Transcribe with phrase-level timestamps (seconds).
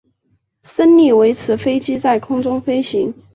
[0.63, 3.13] 升力维持飞机在空中飞行。